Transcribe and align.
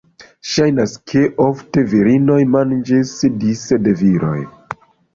Ŝajnas, 0.53 0.95
ke 1.11 1.21
ofte 1.49 1.85
virinoj 1.93 2.39
manĝis 2.57 3.15
dise 3.47 3.83
de 3.87 3.99
viroj. 4.05 4.39